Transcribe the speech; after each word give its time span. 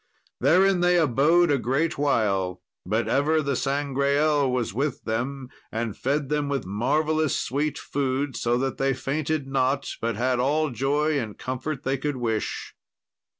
Therein 0.39 0.79
they 0.79 0.97
abode 0.97 1.51
a 1.51 1.59
great 1.59 1.95
while, 1.95 2.63
but 2.87 3.07
ever 3.07 3.39
the 3.39 3.55
Sangreal 3.55 4.51
was 4.51 4.73
with 4.73 5.03
them 5.03 5.49
and 5.71 5.95
fed 5.95 6.27
them 6.27 6.49
with 6.49 6.65
marvellous 6.65 7.39
sweet 7.39 7.77
food, 7.77 8.35
so 8.35 8.57
that 8.57 8.77
they 8.79 8.95
fainted 8.95 9.45
not, 9.47 9.91
but 10.01 10.15
had 10.15 10.39
all 10.39 10.71
joy 10.71 11.19
and 11.19 11.37
comfort 11.37 11.83
they 11.83 11.99
could 11.99 12.15
wish. 12.17 12.73